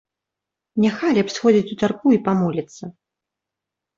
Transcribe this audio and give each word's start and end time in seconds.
Няхай 0.85 1.11
лепш 1.17 1.33
сходзіць 1.35 1.71
у 1.75 1.77
царкву 1.83 2.09
і 2.17 2.19
памоліцца. 2.27 2.83